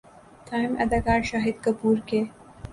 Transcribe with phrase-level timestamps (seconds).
[0.47, 2.23] تاہم اداکار شاہد کپور کے